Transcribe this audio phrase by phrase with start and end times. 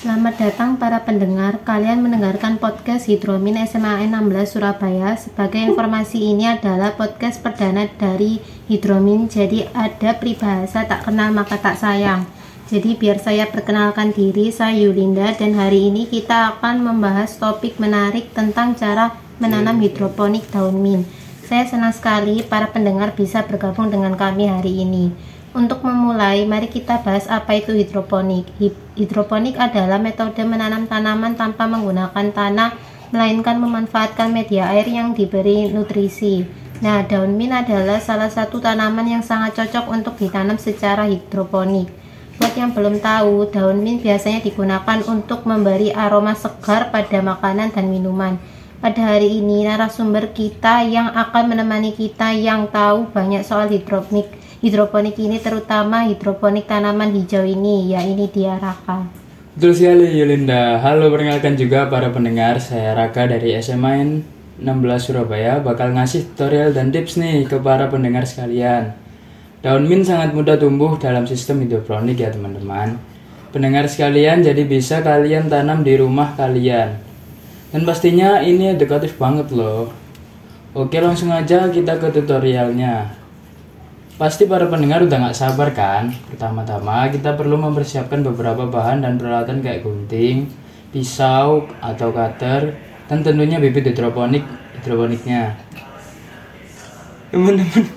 [0.00, 1.60] Selamat datang para pendengar.
[1.60, 5.12] Kalian mendengarkan podcast Hidromin SMA 16 Surabaya.
[5.20, 9.28] Sebagai informasi ini adalah podcast perdana dari Hidromin.
[9.28, 12.24] Jadi ada peribahasa tak kenal maka tak sayang.
[12.72, 18.32] Jadi biar saya perkenalkan diri, saya Yulinda dan hari ini kita akan membahas topik menarik
[18.32, 21.04] tentang cara menanam hidroponik daun mint.
[21.44, 25.12] Saya senang sekali para pendengar bisa bergabung dengan kami hari ini.
[25.50, 28.46] Untuk memulai, mari kita bahas apa itu hidroponik.
[28.94, 32.78] Hidroponik adalah metode menanam tanaman tanpa menggunakan tanah,
[33.10, 36.46] melainkan memanfaatkan media air yang diberi nutrisi.
[36.78, 41.90] Nah, daun mint adalah salah satu tanaman yang sangat cocok untuk ditanam secara hidroponik.
[42.38, 47.90] Buat yang belum tahu, daun mint biasanya digunakan untuk memberi aroma segar pada makanan dan
[47.90, 48.38] minuman.
[48.78, 55.16] Pada hari ini, narasumber kita yang akan menemani kita yang tahu banyak soal hidroponik hidroponik
[55.16, 59.08] ini terutama hidroponik tanaman hijau ini ya ini dia Raka.
[59.56, 60.76] Betul sekali Yulinda.
[60.84, 62.60] Halo perkenalkan juga para pendengar.
[62.60, 64.20] Saya Raka dari SMA
[64.60, 64.60] 16
[65.00, 65.64] Surabaya.
[65.64, 68.92] Bakal ngasih tutorial dan tips nih ke para pendengar sekalian.
[69.64, 73.00] Daun mint sangat mudah tumbuh dalam sistem hidroponik ya teman-teman.
[73.56, 77.00] Pendengar sekalian jadi bisa kalian tanam di rumah kalian.
[77.72, 79.88] Dan pastinya ini edukatif banget loh.
[80.76, 83.20] Oke langsung aja kita ke tutorialnya
[84.20, 86.12] Pasti para pendengar udah nggak sabar kan?
[86.28, 90.44] Pertama-tama kita perlu mempersiapkan beberapa bahan dan peralatan kayak gunting,
[90.92, 92.76] pisau atau cutter,
[93.08, 94.44] dan tentunya bibit hidroponik
[94.76, 95.56] hidroponiknya.
[97.32, 97.88] Teman-teman,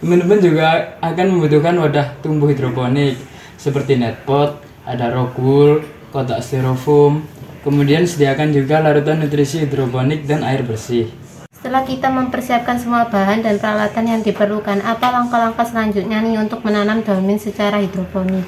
[0.00, 3.20] teman-teman juga akan membutuhkan wadah tumbuh hidroponik
[3.60, 7.20] seperti netpot, ada rock wool, kotak styrofoam,
[7.68, 11.27] kemudian sediakan juga larutan nutrisi hidroponik dan air bersih.
[11.58, 17.02] Setelah kita mempersiapkan semua bahan dan peralatan yang diperlukan, apa langkah-langkah selanjutnya nih untuk menanam
[17.02, 18.46] daun mint secara hidroponik?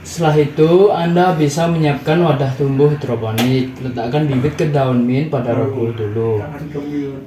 [0.00, 3.76] Setelah itu, Anda bisa menyiapkan wadah tumbuh hidroponik.
[3.84, 6.40] Letakkan bibit ke daun mint pada rohul dulu.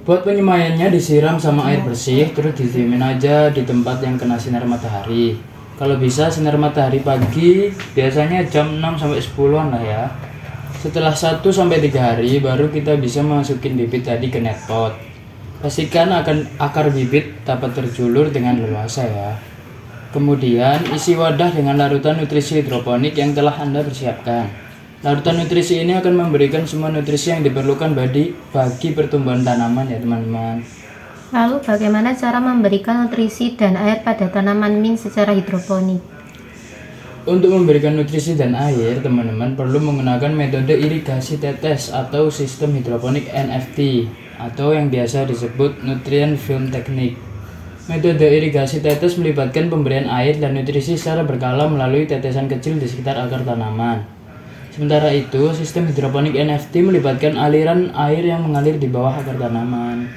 [0.09, 5.37] Buat penyemaiannya disiram sama air bersih, terus didiemin aja di tempat yang kena sinar matahari.
[5.77, 10.03] Kalau bisa sinar matahari pagi, biasanya jam 6 sampai 10-an lah ya.
[10.85, 14.93] Setelah 1 sampai 3 hari baru kita bisa masukin bibit tadi ke net pot.
[15.57, 19.33] Pastikan akan akar bibit dapat terjulur dengan leluasa ya.
[20.13, 24.45] Kemudian isi wadah dengan larutan nutrisi hidroponik yang telah Anda persiapkan.
[25.01, 30.61] Larutan nutrisi ini akan memberikan semua nutrisi yang diperlukan bagi, bagi pertumbuhan tanaman ya teman-teman.
[31.33, 36.14] Lalu bagaimana cara memberikan nutrisi dan air pada tanaman mint secara hidroponik?
[37.25, 44.05] Untuk memberikan nutrisi dan air, teman-teman perlu menggunakan metode irigasi tetes atau sistem hidroponik NFT
[44.37, 47.17] atau yang biasa disebut nutrient film technique.
[47.89, 53.17] Metode irigasi tetes melibatkan pemberian air dan nutrisi secara berkala melalui tetesan kecil di sekitar
[53.17, 54.05] akar tanaman.
[54.69, 60.13] Sementara itu, sistem hidroponik NFT melibatkan aliran air yang mengalir di bawah akar tanaman.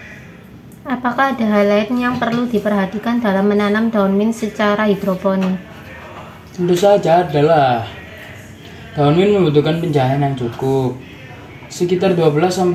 [0.85, 5.78] Apakah ada hal lain yang perlu diperhatikan dalam menanam daun mint secara hidroponik?
[6.59, 7.87] Tentu saja adalah
[8.99, 10.99] daun mint membutuhkan pencahayaan yang cukup,
[11.71, 12.75] sekitar 12-16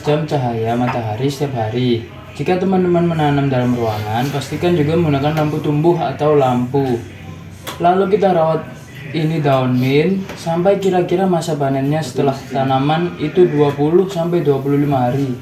[0.00, 2.08] jam cahaya matahari setiap hari.
[2.32, 6.96] Jika teman-teman menanam dalam ruangan, pastikan juga menggunakan lampu tumbuh atau lampu.
[7.76, 8.64] Lalu kita rawat
[9.12, 15.36] ini daun mint sampai kira-kira masa panennya setelah tanaman itu 20 sampai 25 hari.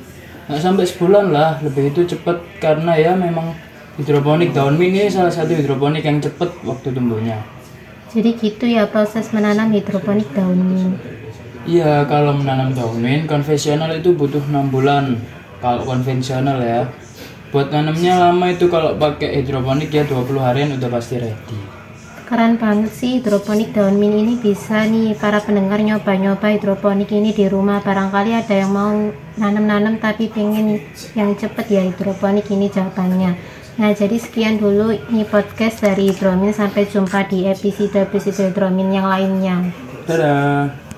[0.51, 3.55] Nggak sampai sebulan lah, lebih itu cepat karena ya memang
[3.95, 7.55] hidroponik daun mint ini salah satu hidroponik yang cepat waktu tumbuhnya.
[8.17, 10.97] Jadi gitu ya proses menanam hidroponik daun.
[11.69, 15.21] Iya, kalau menanam daun mint konvensional itu butuh 6 bulan.
[15.61, 16.89] Kalau konvensional ya.
[17.53, 21.59] Buat nanamnya lama itu kalau pakai hidroponik ya 20 harian udah pasti ready.
[22.27, 27.47] Keren banget sih hidroponik daun mint ini bisa nih para pendengar nyoba-nyoba hidroponik ini di
[27.47, 27.85] rumah.
[27.85, 28.91] Barangkali ada yang mau
[29.37, 30.81] nanam-nanam tapi pengen
[31.13, 33.37] yang cepet ya hidroponik ini jawabannya.
[33.77, 36.57] Nah, jadi sekian dulu ini podcast dari Hidromin.
[36.57, 39.69] Sampai jumpa di episode-episode Hidromin yang lainnya.
[40.09, 40.86] Dadah.